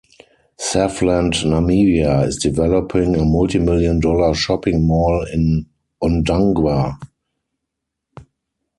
[0.59, 5.67] Safland Namibia is developing a multimillion-dollar shopping mall in
[6.01, 6.97] Ondangwa.